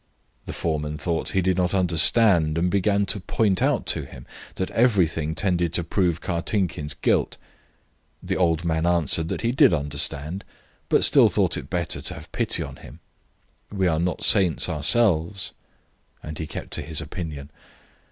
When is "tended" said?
5.35-5.73